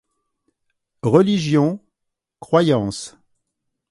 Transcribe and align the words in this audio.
Religion, 1.03 1.79
croyances. 2.39 3.17